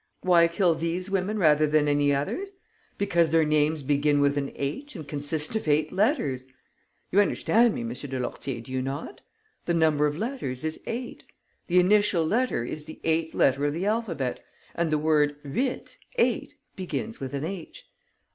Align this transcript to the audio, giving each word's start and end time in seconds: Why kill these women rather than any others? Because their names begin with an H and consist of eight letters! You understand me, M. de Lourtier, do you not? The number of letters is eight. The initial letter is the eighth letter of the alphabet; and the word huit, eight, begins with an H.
Why 0.21 0.47
kill 0.47 0.73
these 0.73 1.11
women 1.11 1.37
rather 1.37 1.67
than 1.67 1.87
any 1.87 2.11
others? 2.11 2.53
Because 2.97 3.29
their 3.29 3.45
names 3.45 3.83
begin 3.83 4.19
with 4.19 4.35
an 4.35 4.51
H 4.55 4.95
and 4.95 5.07
consist 5.07 5.55
of 5.55 5.67
eight 5.67 5.91
letters! 5.91 6.47
You 7.11 7.19
understand 7.19 7.75
me, 7.75 7.81
M. 7.81 7.89
de 7.89 8.19
Lourtier, 8.19 8.61
do 8.61 8.71
you 8.71 8.81
not? 8.81 9.21
The 9.65 9.75
number 9.75 10.07
of 10.07 10.17
letters 10.17 10.63
is 10.63 10.79
eight. 10.87 11.25
The 11.67 11.79
initial 11.79 12.25
letter 12.25 12.63
is 12.63 12.85
the 12.85 12.99
eighth 13.03 13.35
letter 13.35 13.63
of 13.63 13.75
the 13.75 13.85
alphabet; 13.85 14.43
and 14.73 14.89
the 14.91 14.97
word 14.97 15.35
huit, 15.43 15.97
eight, 16.17 16.55
begins 16.75 17.19
with 17.19 17.35
an 17.35 17.45
H. 17.45 17.85